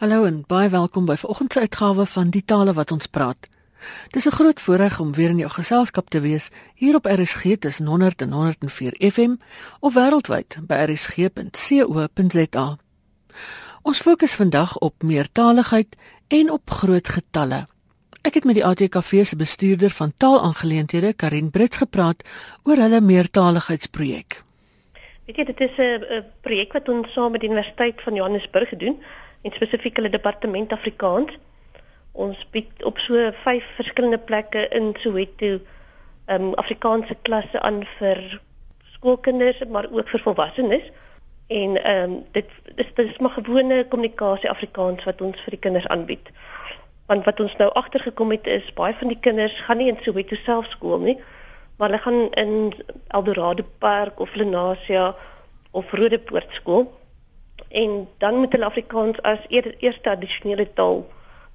[0.00, 3.48] Hallo en baie welkom by vanoggend se uitgawe van Die Tale wat ons praat.
[4.16, 7.86] Dis 'n groot voorreg om weer in jou geselskap te wees hier op RSG tussen
[7.86, 9.34] 100 en 104 FM
[9.80, 12.78] of wêreldwyd by rsg.co.za.
[13.82, 15.96] Ons fokus vandag op meertaligheid
[16.28, 17.66] en op groot getalle.
[18.22, 22.22] Ek het met die ATKV se bestuurder van taalaangeleenthede, Karin Brits, gepraat
[22.62, 24.44] oor hulle meertaligheidsprojek.
[25.26, 28.96] Weet jy, dit is 'n projek wat ons saam met die Universiteit van Johannesburg gedoen
[28.96, 31.36] het en spesifiek hulle departement Afrikaans.
[32.12, 35.58] Ons bied op so vyf verskillende plekke in Soweto
[36.30, 38.20] ehm um, Afrikaanse klasse aan vir
[38.94, 40.90] skoolkinders maar ook vir volwassenes.
[41.46, 45.88] En ehm um, dit is dis maar gewone kommunikasie Afrikaans wat ons vir die kinders
[45.88, 46.30] aanbied.
[47.06, 50.36] Want wat ons nou agtergekom het is baie van die kinders gaan nie in Soweto
[50.44, 51.18] self skool nie,
[51.76, 52.72] maar hulle gaan in
[53.08, 55.14] Eldorado Park of Lenasia
[55.70, 56.99] of Rodepoort skool
[57.70, 61.04] en dan moet hulle Afrikaans as eerste addisionele taal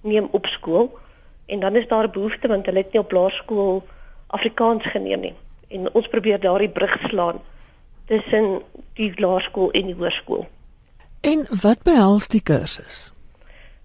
[0.01, 0.99] neem op skool
[1.45, 3.84] en dan is daar 'n behoefte want hulle het nie op laerskool
[4.27, 5.35] Afrikaans geneem nie
[5.67, 7.41] en ons probeer daardie brug slaan
[8.05, 8.62] tussen
[8.93, 10.48] die laerskool en die hoërskool.
[11.21, 13.12] En wat behels die kursus?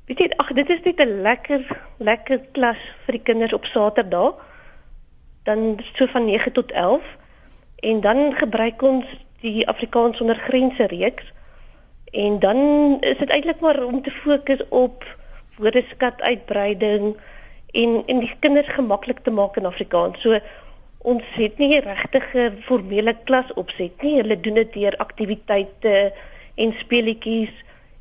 [0.05, 1.63] Weet jy, ag dit is net 'n lekker
[1.99, 4.35] lekker klas vir die kinders op Saterdag.
[5.43, 7.03] Dan so van 9 tot 11
[7.77, 9.05] en dan gebruik ons
[9.41, 11.33] die Afrikaans sonder grense reeks
[12.11, 12.57] En dan
[13.01, 15.05] is dit eintlik maar om te fokus op
[15.57, 17.17] woordeskat uitbreiding
[17.71, 20.21] en en die kinders gemaklik te maak in Afrikaans.
[20.21, 20.39] So
[20.99, 24.17] ons het nie 'n regtige formele klas opset nie.
[24.17, 26.13] Hulle doen dit deur aktiwiteite
[26.55, 27.53] en speletjies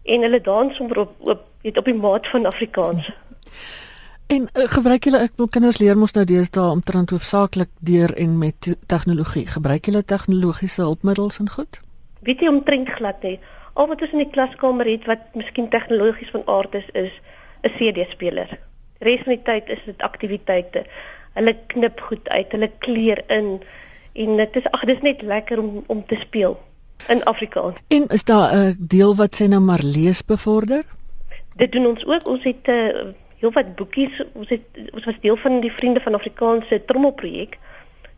[0.03, 3.11] en hulle dans sommer op op weet op die maat van Afrikaans.
[4.27, 8.37] En uh, gebruik julle ek wil kinders leer mos nou deesdae omtrent hoofsaaklik deur en
[8.37, 9.47] met tegnologie.
[9.47, 11.81] Gebruik julle tegnologiese hulpmiddels en goed?
[12.19, 13.39] Weet jy omtrent glad nie
[13.73, 17.11] al wat ons in die klaskamer het wat miskien tegnologies van aard is is
[17.63, 18.59] 'n CD-speler.
[18.99, 20.85] Res van die tyd is dit aktiwiteite.
[21.33, 23.61] Hulle knip goed uit, hulle kleur in
[24.13, 26.59] en dit is ag dis net lekker om om te speel
[27.07, 27.77] in Afrikaans.
[27.87, 30.83] En is daar 'n deel wat sê nou maar lees bevorder?
[31.55, 32.27] Dit doen ons ook.
[32.27, 33.07] Ons het 'n uh, eh,
[33.39, 34.23] heel wat boekies.
[34.33, 34.61] Ons het
[34.91, 37.57] ons was deel van die Vriende van Afrikaans se trommelprojek.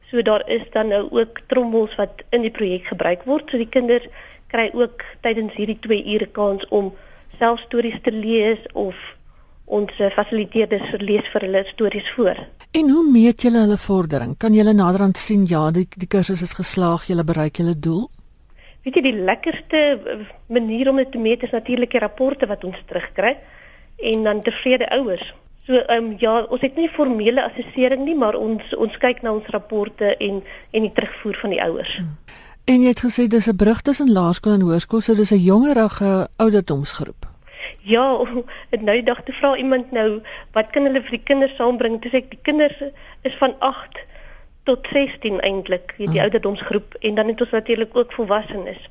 [0.09, 3.49] So daar is dan nou ook trommels wat in die projek gebruik word.
[3.49, 4.07] So die kinders
[4.51, 6.91] kry ook tydens hierdie 2 ure kans om
[7.39, 8.95] self stories te lees of
[9.65, 12.39] ons fasiliteerders verlees vir hulle stories voor.
[12.71, 14.35] En hoe meet julle hulle vordering?
[14.37, 18.05] Kan julle naderhand sien ja, die die kursus is geslaag, julle bereik julle doel?
[18.85, 19.81] Weet jy die lekkerste
[20.47, 23.35] manier om dit te meet is natuurlik die rapporte wat ons terugkry
[24.11, 25.33] en dan tevrede ouers.
[25.67, 29.35] So ehm um, ja, ons het nie formele assessering nie, maar ons ons kyk na
[29.35, 30.39] ons rapporte en
[30.71, 31.97] en die terugvoer van die ouers.
[31.99, 32.15] Hmm.
[32.65, 36.29] En jy het gesê dis 'n brug tussen laerskool en hoërskool, so dis 'n jongerige
[36.35, 37.29] ouderdomsgroep.
[37.79, 38.19] Ja,
[38.69, 42.01] en nou die dag te vra iemand nou, wat kan hulle vir die kinders saambring?
[42.01, 42.81] Dis ek die kinders
[43.21, 44.05] is van 8
[44.63, 46.25] tot 16 eintlik, hierdie hmm.
[46.25, 48.89] ouderdomsgroep en dan het ons natuurlik ook volwassenes.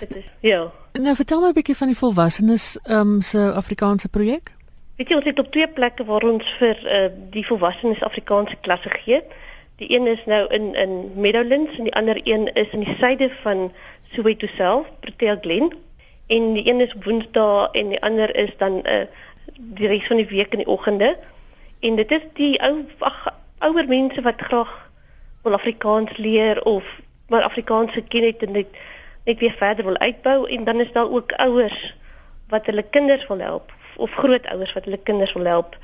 [0.00, 0.70] Dit is ja.
[0.92, 4.52] Nou vertel my 'n bietjie van die volwassenes ehm um, se Afrikaanse projek.
[4.96, 8.88] Weet jy ons het op twee plekke waar ons vir uh, die volwassenes Afrikaanse klasse
[8.88, 9.22] gee.
[9.76, 13.30] Die een is nou in in Meadowlands en die ander een is in die suide
[13.30, 13.72] van
[14.12, 15.72] Soweto self, Protea Glen.
[16.26, 19.06] En die een is Woensdae en die ander is dan 'n uh, eh,
[19.56, 21.18] die res van die week in die oggende.
[21.80, 24.90] En dit is die ou ag ouer mense wat graag
[25.42, 28.66] wil Afrikaans leer of maar Afrikaans geken het en net
[29.24, 31.96] net weer verder wil uitbou en dan is daar ook ouers
[32.48, 35.76] wat hulle kinders wil help of grootouers wat hulle kinders wil help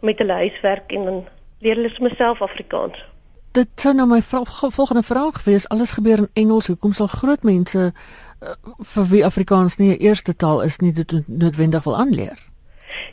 [0.00, 1.26] met hulle huiswerk en dan
[1.58, 3.04] leer hulle self Afrikaans
[3.52, 5.68] dit sou nou my volgende vraag wees.
[5.68, 6.66] Alles gebeur in Engels.
[6.66, 11.22] Hoekom sal groot mense uh, vir wie Afrikaans nie 'n eerste taal is nie dit
[11.26, 12.38] noodwendig wil aanleer?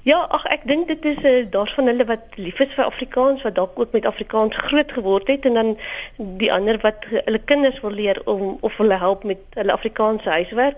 [0.01, 3.41] Ja, ag ek dink dit is uh, daar's van hulle wat lief is vir Afrikaans
[3.41, 5.77] wat dalk ook met Afrikaans groot geword het en dan
[6.17, 10.77] die ander wat hulle kinders wil leer om of hulle help met hulle Afrikaanse huiswerk.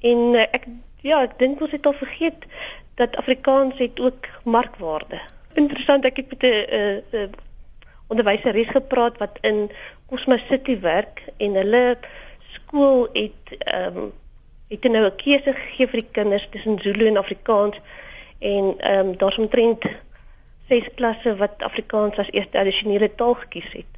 [0.00, 0.66] En uh, ek
[1.00, 2.46] ja, ek dink ons het al vergeet
[3.00, 5.20] dat Afrikaans het ook markwaarde.
[5.58, 7.28] Interessant, ek het met 'n uh, uh,
[8.10, 9.70] onderwyseres gepraat wat in
[10.10, 11.84] Cosmos City werk en hulle
[12.56, 14.10] skool het ehm um,
[14.70, 17.80] het nou 'n keuse gegee vir die kinders tussen Zulu en Afrikaans
[18.38, 19.84] en ehm um, daar's omtrent
[20.68, 23.90] ses klasse wat Afrikaans as eerste addisionele taal gekies het.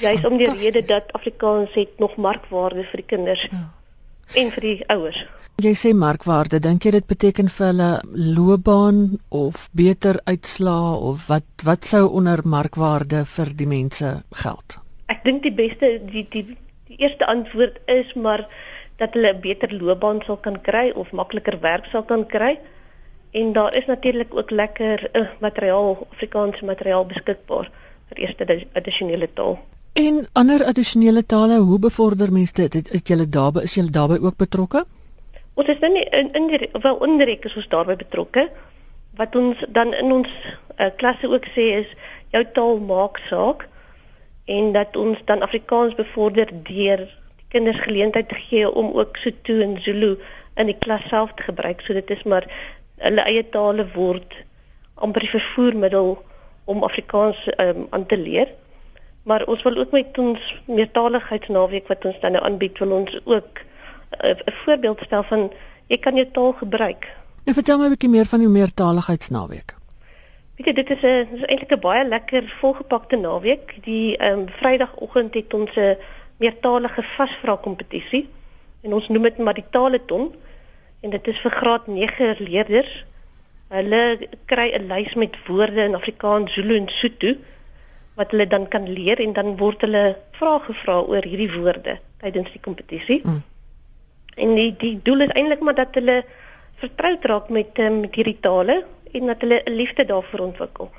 [0.00, 3.72] Jy's om die rede dat Afrikaans het nog markwaarde vir die kinders ja.
[4.34, 5.26] en vir die ouers.
[5.56, 7.86] Jy sê markwaarde, dink jy dit beteken vir hulle
[8.36, 8.96] loopbaan
[9.32, 14.10] of beter uitslaa of wat wat sou onder markwaarde vir die mense
[14.42, 14.76] geld?
[15.08, 16.42] Ek dink die beste die die
[16.90, 18.44] die eerste antwoord is maar
[19.00, 22.58] dat hulle 'n beter loopbaan sal kan kry of makliker werk sal kan kry.
[23.32, 27.70] En daar is natuurlik ook lekker uh, materiaal, Afrikaanse materiaal beskikbaar
[28.08, 29.58] vir eerste addisionele taal.
[29.92, 32.92] En ander addisionele tale, hoe bevorder mense dit?
[32.92, 34.84] Het julle daarbey is julle daarbey ook betrokke?
[35.56, 36.50] Ons is dan nie in in
[36.84, 38.42] wel indirek is ons daarbey betrokke.
[39.16, 40.32] Wat ons dan in ons
[40.76, 41.92] uh, klasse ook sê is
[42.34, 43.64] jou taal maak saak
[44.52, 49.56] en dat ons dan Afrikaans bevorder deur die kinders geleentheid te gee om ook Sotho
[49.64, 50.18] en Zulu
[50.60, 51.80] in die klas self te gebruik.
[51.80, 52.44] So dit is maar
[53.00, 54.36] hulle eie tale word
[54.94, 56.18] amper die vervoermiddel
[56.68, 58.52] om Afrikaans um, aan te leer.
[59.24, 63.64] Maar ons wil ook met ons meertaligheidsnaweek wat ons dan nou aanbied, wil ons ook
[64.10, 65.52] 'n voorbeeld stel van
[65.86, 67.08] jy kan jou taal gebruik.
[67.44, 69.74] Nou vertel my 'n bietjie meer van die meertaligheidsnaweek.
[70.56, 73.76] Weet jy, dit is 'n dis eintlik 'n baie lekker volgepakte naweek.
[73.84, 75.96] Die ehm um, Vrydagoggend het ons 'n
[76.36, 78.28] meertalige vasvra kompetisie
[78.82, 80.34] en ons noem dit maar die taleton
[81.00, 83.04] en dit is vir graad 9 leerders.
[83.68, 87.34] Hulle kry 'n lys met woorde in Afrikaans, Zulu en Sotho
[88.14, 92.52] wat hulle dan kan leer en dan word hulle vrae gevra oor hierdie woorde tydens
[92.52, 93.20] die kompetisie.
[93.24, 93.42] Mm.
[94.36, 96.24] En die die doel is eintlik maar dat hulle
[96.80, 100.90] vertroud raak met um, met hierdie tale en dat hulle 'n liefde daarvoor ontwikkel.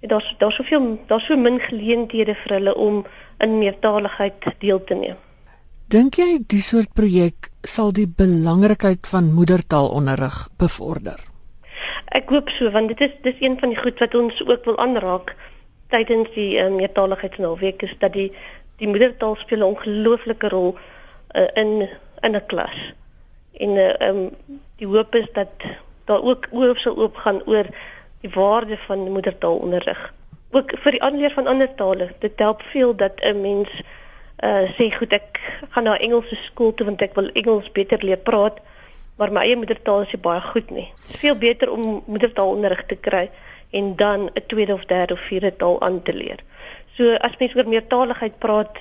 [0.00, 3.04] Daar's daar's soveel daar's so min geleenthede vir hulle om
[3.38, 5.16] in meertaligheid deel te neem.
[5.88, 11.18] Dink jy die soort projek sal die belangrikheid van moedertaalonderrig bevorder?
[12.06, 14.78] Ek hoop so want dit is dis een van die goed wat ons ook wil
[14.78, 15.34] aanraak
[15.90, 18.30] tydens die um, meertaligheidsnaweek is dat die
[18.78, 20.78] die moedertaal speel 'n ongelooflike rol
[21.34, 21.88] uh, in
[22.20, 22.92] in 'n klas.
[23.52, 24.30] En uh, um,
[24.76, 25.52] die hoop is dat
[26.04, 27.66] daar ook oop sal oopgaan oor
[28.20, 30.14] die waarde van moedertaalonderrig.
[30.50, 32.10] Ook vir die aanleer van ander tale.
[32.18, 33.82] Dit help veel dat 'n mens
[34.44, 38.16] uh sê goed ek gaan na Engelse skool toe want ek wil Engels beter leer
[38.16, 38.60] praat
[39.20, 40.86] maar my eie moedertaal is baie goed nie.
[41.20, 43.26] Veel beter om moedertaalonderrig te kry
[43.70, 46.40] en dan 'n tweede of derde of vierde taal aan te leer.
[46.96, 48.78] So as mens oor meertaligheid praat,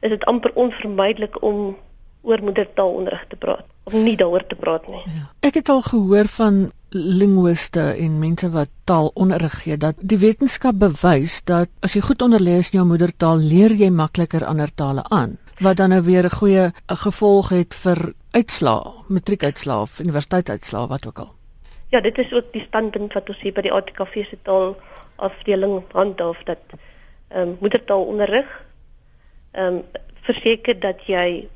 [0.00, 1.76] is dit amper onvermydelik om
[2.28, 5.00] oor moedertaalonderrig te praat of nie daaroor te praat nie.
[5.06, 5.28] Ja.
[5.48, 11.40] Ek het al gehoor van linguiste en mense wat taalonderrig gee dat die wetenskap bewys
[11.48, 15.76] dat as jy goed onderlees in jou moedertaal leer jy makliker ander tale aan wat
[15.76, 21.34] dan nou weer 'n goeie gevolg het vir uitslae, matriekuitslae of universiteitsuitslae wat ook al.
[21.88, 24.76] Ja, dit is ook die standpunt wat ons hier by die ATKV se taal
[25.16, 26.58] afdeling handhaaf dat
[27.28, 28.64] ehm um, moedertaalonderrig
[29.52, 29.82] ehm um,
[30.20, 31.48] verseker dat jy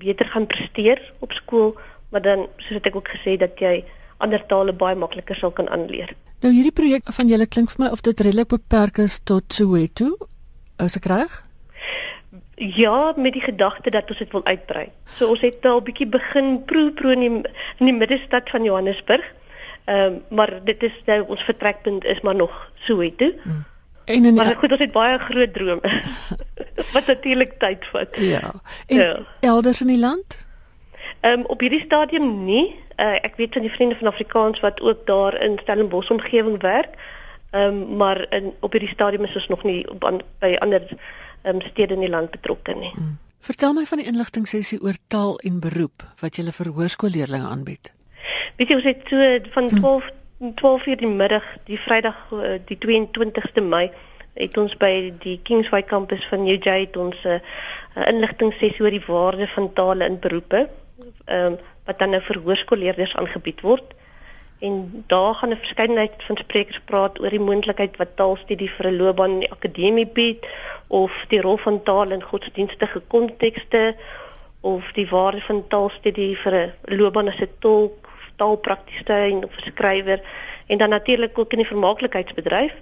[0.00, 1.74] beter gaan presteer op skool,
[2.10, 3.80] maar dan soos ek ook gesê dat jy
[4.20, 6.12] ander tale baie makliker sal kan aanleer.
[6.40, 10.14] Nou hierdie projek van julle klink vir my of dit redelik beperk is tot Soweto.
[10.80, 11.34] Is ek reg?
[12.60, 14.86] Ja, met die gedagte dat ons dit wil uitbrei.
[15.16, 19.24] So ons het al bietjie begin proe proe in die, in die middestad van Johannesburg.
[19.84, 22.56] Ehm um, maar dit is nou ons vertrekpunt is maar nog
[22.86, 23.30] Soweto.
[23.42, 23.64] Hmm.
[24.04, 26.02] En in Maar goed, ons het baie groot drome.
[26.94, 28.16] wat natuurlik tyd vat.
[28.16, 28.52] Ja.
[28.86, 29.26] En ja.
[29.40, 30.38] elders in die land?
[31.20, 32.74] Ehm um, op hierdie stadium nie.
[32.96, 36.94] Uh, ek weet van die vriende van Afrikaans wat ook daar in Stellenbosch omgewing werk.
[37.50, 40.82] Ehm um, maar in op hierdie stadium is ons nog nie op an, by ander
[41.42, 42.92] ehm um, stede in die land betrokke nie.
[42.94, 43.18] Hmm.
[43.40, 47.92] Vertel my van die inligting sessie oor taal en beroep wat jy vir hoërskoolleerders aanbied.
[48.56, 50.10] Weet jy ons het so van 12
[50.40, 50.54] hmm.
[50.54, 53.90] 12 uur die middag die Vrydag eh, die 22ste Mei
[54.34, 58.90] het ons by die Kingsway kampus van New Jay ons 'n uh, inligting sessie oor
[58.90, 60.68] die waarde van tale in beroepe
[61.26, 63.94] um, wat dan nou vir hoërskoolleerders aangebied word.
[64.60, 68.96] En daar gaan 'n verskeidenheid van sprekers praat oor die moontlikheid wat taalstudie vir 'n
[68.96, 70.46] loopbaan in die akademie bied
[70.86, 73.96] of die rol van taal in godsdienstige kontekste
[74.60, 78.08] of die waarde van taalstudie vir 'n loopbaan as 'n tolk,
[78.40, 80.22] taalpraktisyn of skrywer
[80.66, 82.74] en dan natuurlik ook in die vermaaklikheidsbedryf.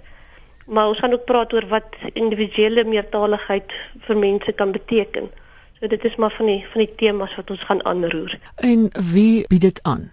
[0.65, 3.73] Maar ons gaan ook praat oor wat individuele meertaligheid
[4.05, 5.31] vir mense kan beteken.
[5.79, 8.37] So dit is maar van die van die temas wat ons gaan aanroer.
[8.55, 10.11] En wie bied dit aan?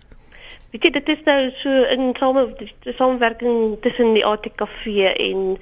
[0.70, 2.46] Weet jy dit is nou so in same
[2.96, 4.86] samewerking tussen die ATKV
[5.16, 5.58] en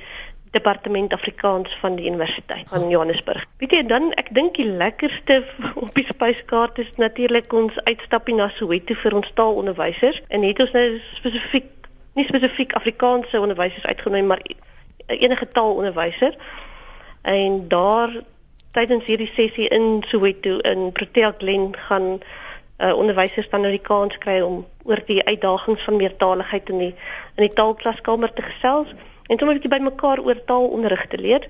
[0.55, 3.47] departement Afrikaans van die Universiteit van Johannesburg.
[3.59, 5.43] Weet jy dan ek dink die lekkerste
[5.85, 10.23] op die spyskaart is natuurlik ons uitstappie na Soweto vir ons taalonderwysers.
[10.29, 11.71] En het ons nou spesifiek
[12.15, 14.43] nie spesifiek Afrikaanse onderwysers uitgenooi maar
[15.07, 16.37] enige taalonderwyser.
[17.23, 18.15] En daar
[18.75, 22.21] tydens hierdie sessie in Soweto in Protea Glen gaan
[22.79, 26.95] uh, onderwysers dan nou die kans kry om oor die uitdagings van meertaligheid in die
[27.35, 28.95] in die taalklaskamer te gesels
[29.27, 31.49] en sommer 'n bietjie bymekaar oor taalonderrig te leer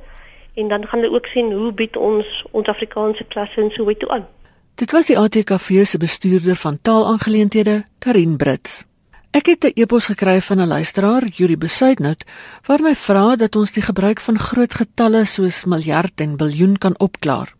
[0.54, 4.26] en dan gaan hulle ook sien hoe bied ons ons Afrikaanse klasse in Soweto aan.
[4.74, 8.84] Dit was die ATKV se bestuurder van taalaangeleenthede, Karin Brits.
[9.30, 12.24] Ek het 'n e-pos gekry van 'n luisteraar, Yuri Besuidnout,
[12.66, 16.98] waarin hy vra dat ons die gebruik van groot getalle soos miljard en biljoen kan
[16.98, 17.54] opklaar.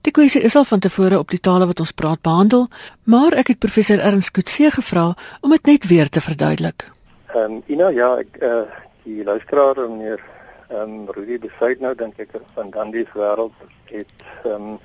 [0.00, 2.68] Die kwessie is al van tevore op die tale wat ons praat behandel,
[3.02, 6.90] maar ek het professor Ernst Kutse gevra om dit net weer te verduidelik.
[7.34, 8.62] Ehm um, Ina, ja, ek eh uh,
[9.02, 10.20] die luisteraar meneer
[10.68, 13.56] ehm um, Rudy Besuidnout dink ek van Dandies wêreld
[13.90, 14.12] het
[14.44, 14.78] ehm um,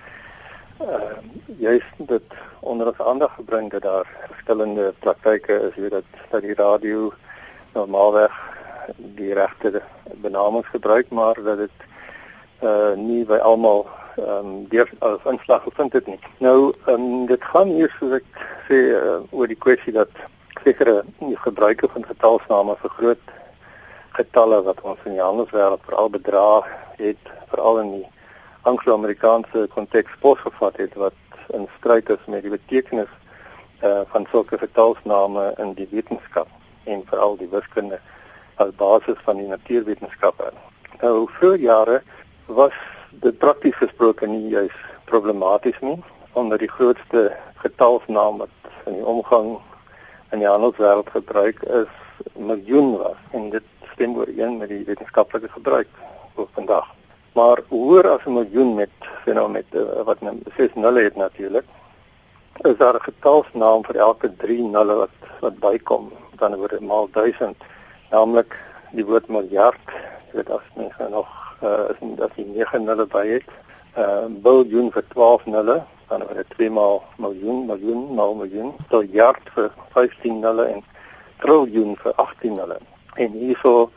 [0.82, 1.18] uh,
[1.58, 6.58] juist dit onder ons aandag gebring dat daar verskillende praktyke is hoe dat dat die
[6.58, 7.14] radio
[7.74, 8.34] normaalweg
[8.98, 9.82] die regte
[10.26, 11.86] benamings gebruik maar dat dit
[12.62, 16.20] uh nie by almal ehm um, deur as inslag gevind het nie.
[16.38, 20.10] Nou ehm um, dit gaan hier soos ek sê uh, oor die kwessie dat
[20.64, 21.04] sekere
[21.46, 23.37] gebruike van getalsname vir groot
[24.18, 26.46] getalle wat ons in die handelswêreld veral bedra
[26.98, 28.06] het veral in die
[28.68, 31.16] Anglo-Amerikaanse konteks posgevat het wat
[31.56, 33.12] in stryd is met die betekenis
[33.84, 36.50] uh, van sulke getalsname in die wetenskap
[36.84, 38.00] en veral die wiskunde
[38.58, 40.52] as basis van die natuurwetenskappe.
[41.04, 42.02] Nou vir jare
[42.60, 42.76] was
[43.24, 44.76] dit prakties gesproke nie juis
[45.12, 46.00] problematies nie
[46.38, 47.30] omdat die grootste
[47.62, 49.56] getalsnaam wat in die omgang
[50.32, 51.94] in die handelswêreld gebruik is
[52.34, 55.90] miljoen was en dit stem ooreen met die wetenskaplike gebruik
[56.38, 56.86] op vandag.
[57.34, 58.94] Maar hoër as 'n miljoen met
[59.26, 61.66] nou met uh, wat nou 6 nulle het natuurlik
[62.62, 66.12] is daar 'n getalsnaam vir elke 3 nulle wat wat bykom.
[66.38, 67.58] Dan oor maal 1000
[68.10, 68.56] naamlik
[68.92, 69.88] die woord miljard
[70.28, 71.30] jy weet as mens nou nog
[71.64, 73.50] uh, is dat jy 9 nulle by het
[73.96, 79.50] 'n uh, biljoen vir 12 nulle dan oor 2 maal miljoen miljoen maal miljoen miljard
[79.56, 80.84] vir 15 nulle en
[81.38, 82.78] triljoen vir 18 nulle
[83.18, 83.92] en hierso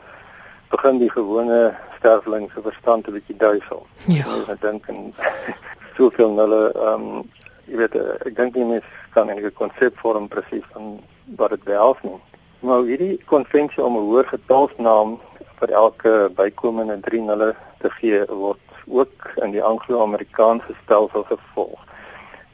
[0.71, 3.85] begin die gewone sterveling se verstand 'n bietjie duisel.
[4.07, 4.25] Ja.
[4.47, 5.13] Ek dink en
[5.97, 7.29] soveel hulle ehm um,
[7.65, 10.99] jy weet eh, ek dink nie mens kan 'n konsep vorm presies van
[11.37, 12.19] wat dit behels nie.
[12.59, 15.19] Maar hierdie konvensie om 'n hoër getalsnaam
[15.59, 21.79] vir elke bykomende 3 nulle te gee word ook in die Anglo-Amerikaanse stelsel gevolg.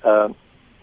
[0.04, 0.36] Ehm uh,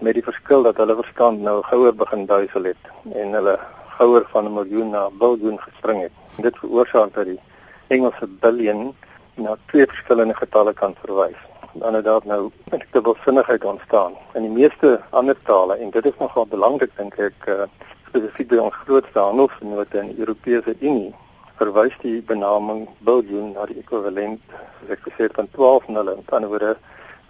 [0.04, 3.58] met die verskil dat hulle verstand nou gouer begin duisel het en hulle
[3.96, 6.14] gouer van 'n miljoen na 'n biljoen gespring het.
[6.36, 7.40] Dit veroorsaak dat die
[7.88, 8.94] Engelse billion
[9.34, 11.40] na twee verskillende getalle kan verwys.
[11.72, 14.12] Daar nou 'n dubbelsinnigheid ontstaan.
[14.34, 17.62] In die meeste ander tale en dit is nogal belangrik dink ek uh,
[18.08, 21.14] spesifiek by ons grootste handelsvennote in die Europese Unie
[21.58, 24.40] verwys die benaming biljoen na die ekwivalent
[24.78, 26.16] soos ek gesê het van 12 nulle.
[26.16, 26.76] Met ander woorde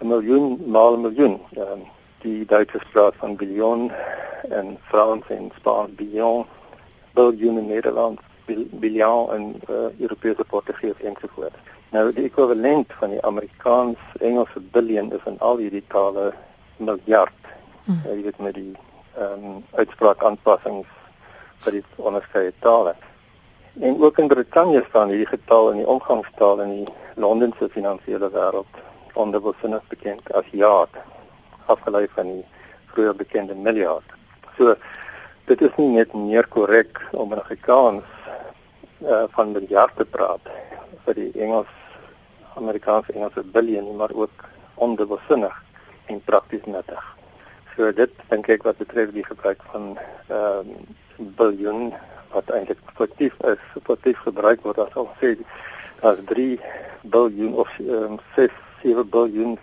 [0.01, 1.39] 'n miljoen maal 'n miljoen.
[1.57, 1.79] Uh,
[2.21, 3.91] die Duitsers praat van biljoen
[4.49, 6.45] en Frans en Spaans biljoen.
[7.13, 11.55] Biljoen in Nederland biljoen in uh, Europese Portugees ensovoorts.
[11.89, 16.33] Nou die ekwivalent van die Amerikaans-Engelse biljoen is in al hierdie tale
[16.77, 17.49] miljard.
[17.85, 18.01] Hmm.
[18.05, 18.73] Uh, jy weet met die
[19.15, 20.87] ehm um, uitspraak aanpassings
[21.63, 22.95] vir die onderskeie tale.
[23.79, 28.81] En ook in Brittanje staan hierdie getal in die omgangstaal in die Londense finansiële wêreld
[29.13, 30.99] onder besinnig bekend as jaard
[31.71, 32.43] afgelei van die
[32.93, 34.13] vroeër bekende miljard.
[34.57, 34.75] So
[35.49, 38.05] dit is nie net meer korrek om in Afrikaans
[39.01, 40.53] uh, van miljard te praat
[41.05, 41.71] vir die Engels
[42.55, 45.63] Amerikaanse Engelse biljoen maar ook ondubbelsinnig
[46.05, 47.03] en prakties nuttig.
[47.75, 49.95] So dit dink ek wat betref die gebruik van
[50.27, 50.93] ehm um,
[51.39, 51.93] biljoen
[52.33, 55.35] wat eintlik effektief is, effektief gebruik word as ons sê
[56.03, 56.47] as 3
[57.13, 59.57] biljoen of um, 6 7 biljoen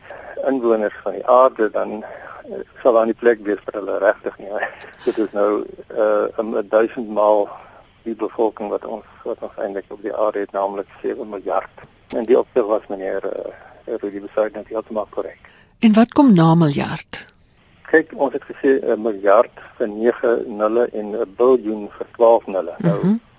[0.51, 4.51] inwoners van die aarde dan uh, sal aan die plek wees vir hulle regtig nie.
[5.07, 5.51] Dit is nou
[5.95, 7.47] uh, 'n 1000 maal
[8.03, 11.87] die bevolking wat ons wat ons eintlik op die aarde het naamlik 7 miljard.
[12.17, 13.53] En die opsig was meneer uh,
[13.87, 15.51] Rudy besluit net heeltemal korrek.
[15.79, 17.27] En wat kom na miljard?
[17.91, 22.75] Kyk, ons het gesê 'n miljard vir 9 nulle en 'n biljoen vir 12 nulle.
[22.79, 22.91] Mm -hmm.
[22.91, 23.32] Nou mhm.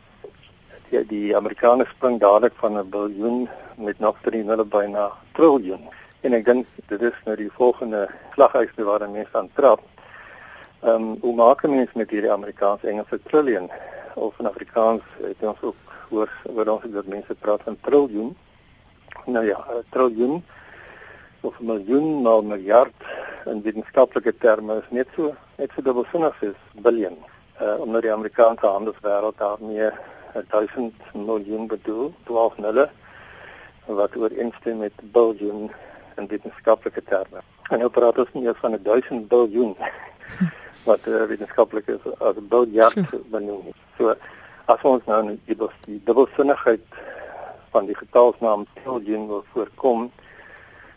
[0.94, 5.90] Die, die Amerikaners spring dadelik van 'n biljoen met nog 3 nulle by na triljoen.
[6.22, 9.82] En ek dink dit is nou die volgende slaghuis waar mense aan trap.
[10.84, 13.70] Ehm um, hoe maak 'n mens met hierdie Amerikaanse Engelse triljoen?
[14.16, 15.76] of in Afrikaans het ons ook
[16.10, 18.38] hoor oor ons dat mense praat van triljoen.
[19.26, 20.44] Nou ja, triljoen
[21.42, 22.96] of miljoen maal miljard
[23.46, 27.18] in wetenskaplike terme is net so net so dubbelsinnig as biljoen.
[27.62, 29.90] Uh omdat die Amerikaanse handelswêreld daarmee
[30.34, 32.90] 1000 miljoen bedoel, 12 nulle
[33.86, 35.72] wat ooreenstem met biljoen
[36.16, 37.42] in wetenskaplike terme.
[37.70, 39.76] En nou praat ons nie van 1000 biljoen
[40.90, 43.72] wat uh, wetenskaplik is as biljart benoem.
[43.98, 44.16] So
[44.72, 47.00] as ons nou die, die dubbelsinnigheid
[47.74, 50.12] van die getalsnaam triljoen wil voorkom,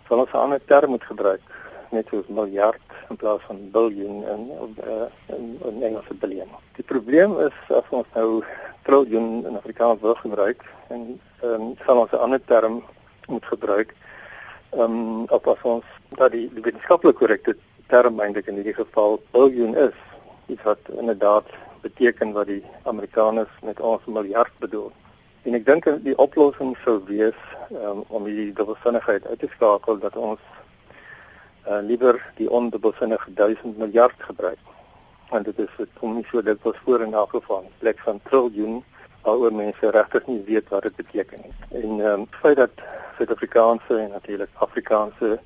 [0.08, 1.42] sal ons 'n ander term moet gebruik,
[1.90, 4.42] net soos miljard in plaas van biljoen in
[4.86, 6.50] uh, in, in Engelse biljoen.
[6.76, 8.44] Die probleem is as ons nou
[8.86, 10.64] triljoen in Afrikaans wil gebruik
[10.94, 12.82] en um, sal ons 'n ander term
[13.26, 13.94] moet gebruik.
[14.70, 19.20] Ehm um, op as ons dat die, die wetenskaplik korrekte term eintlik in hierdie geval
[19.30, 19.96] biljoen is,
[20.46, 21.48] iets wat inderdaad
[21.80, 24.92] beteken wat die Amerikaners met ons miljard bedoel.
[25.42, 27.38] En ek dink die oplossing sou wees
[27.70, 30.42] um, om die dubbelsinnigheid uit te skakel dat ons
[31.68, 34.58] uh, liewer die ondubbelsinnige 1000 miljard gebruik.
[35.30, 37.98] Want dit is dit kom nie so dit was voor in elk geval in plek
[37.98, 38.84] van triljoen
[39.22, 41.54] waaroor mense regtig nie weet wat dit beteken nie.
[41.82, 42.70] En ehm um, feit dat
[43.16, 45.38] Suid-Afrikaanse en natuurlik Afrikaanse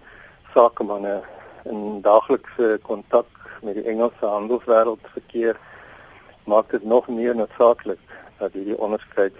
[0.55, 1.21] sakemanne
[1.65, 3.27] in daaglikse kontak
[3.63, 5.57] met die Engelse handelswêreld verkeer
[6.45, 8.01] maak dit nog meer noodsaaklik
[8.39, 9.37] dat hierdie onderskeid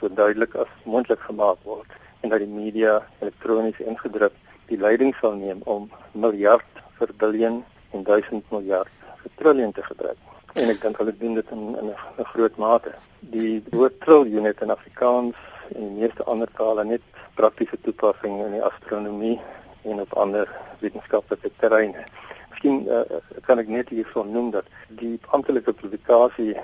[0.00, 4.34] so duidelik as moontlik gemaak word en dat die media elektronies ingedruk
[4.70, 7.60] die leiding sal neem om miljard vir biljoen
[7.92, 8.97] en duisend miljard
[9.34, 10.18] triljoen te gebruik.
[10.54, 12.92] En ek dink hulle doen dit in in 'n groot mate.
[13.20, 15.36] Die woord triljoen het in Afrikaans
[15.74, 17.02] en in meeste ander tale net
[17.34, 19.40] praktiese toepassing in die astronomie
[19.82, 20.48] en op ander
[20.80, 22.04] wetenskaplike terreine.
[22.50, 23.02] Miskien uh,
[23.46, 26.56] kan ek net hiervan noem dat die amptelike publikasie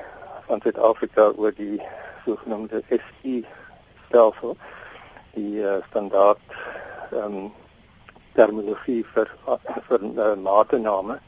[0.47, 1.83] van Suid-Afrika oor die
[2.25, 3.45] sogenaamde SI
[4.07, 4.57] stelsel,
[5.35, 6.57] die uh, standaard
[7.13, 7.53] um,
[8.35, 9.31] terminologie vir
[9.89, 11.21] vir uh, matename,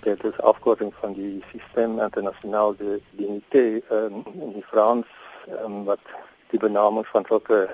[0.00, 5.06] dit is afkorting van die Système International de l'Unité um, in die Frans
[5.64, 6.00] um, wat
[6.50, 7.68] die benaming van sulke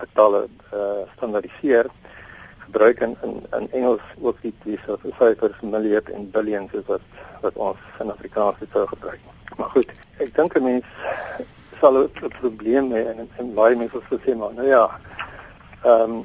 [0.00, 1.86] getalle uh, standaardiseer
[2.64, 4.78] gebruik in in, in Engels ook die twee
[5.18, 7.06] syfers miljard en billion soos wat
[7.40, 9.20] wat ons in Afrikaans het gebruik.
[9.56, 10.86] Maar goed, ek dink 'n mens
[11.80, 14.84] sal 'n probleem hê en en baie mense sal sê maar nou ja,
[15.82, 16.24] ehm um,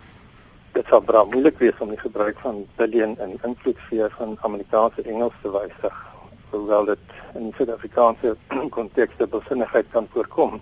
[0.79, 5.35] dit sal baie moeilik wees om die gebruik van billion in invloedsfeer van Amerikaanse Engels
[5.41, 5.97] te wysig,
[6.53, 8.35] hoewel dit in Suid-Afrikaanse
[8.77, 10.61] kontekste besinnigheid kan voorkom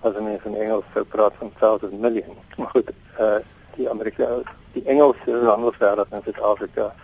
[0.00, 2.32] as 'n mens in Engels sou praat van thousands million.
[2.56, 2.88] Maar goed,
[3.20, 3.36] uh,
[3.76, 4.40] die Amerika
[4.72, 6.94] die Engelse handelswêreld in Suid-Afrika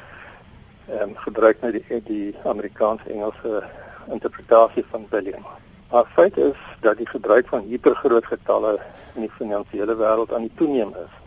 [0.89, 3.65] ehm um, gebruik nou die die Amerikaanse Engelse
[4.09, 5.45] interpretasie van billion.
[5.91, 8.79] Maar feit is dat die gebruik van hipergroot getalle
[9.15, 11.20] in die finansiële wêreld aan die toeneem is.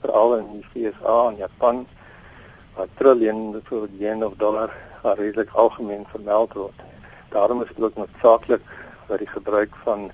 [0.00, 1.86] Veral in die VSA en Japan
[2.76, 4.70] waar triljoen vir yen of dollar
[5.02, 6.80] redelik algemeen vermeld word.
[7.30, 8.62] Daarom is dit ook noodsaaklik
[9.08, 10.10] dat die gebruik van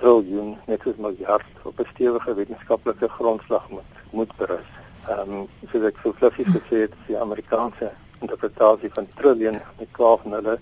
[0.00, 4.70] triljoen net soos miljard op 'n stewige wetenskaplike grondslag moet moet berus.
[5.08, 7.90] Ehm um, soos ek so fluffy gesê het, die Amerikaanse
[8.20, 10.58] interpretasie van triljoen met 12 nulle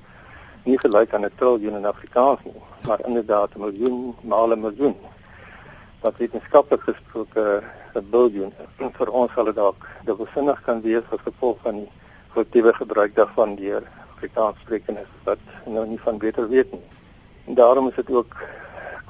[0.65, 4.97] nie gelyk aan 'n triljoen in Afrikaans nie, maar inderdaad 'n miljoen maal 'n miljoen.
[6.01, 7.63] Wat wetenskaplik gesproke
[7.95, 11.91] 'n biljoen en vir ons sal dit dalk dubbelsinnig kan wees as gevolg van die
[12.33, 13.83] kollektiewe gebruik daarvan deur
[14.15, 16.87] Afrikaanssprekendes wat nou nie van beter weet nie.
[17.47, 18.37] En daarom is dit ook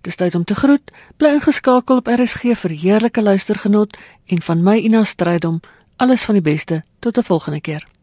[0.00, 0.90] Dis tyd om te groet.
[1.16, 5.60] Bly ingeskakel op RSG vir heerlike luistergenot en van my Ina Strydom
[5.96, 6.84] alles van die beste.
[6.98, 7.97] Tot 'n volgende keer.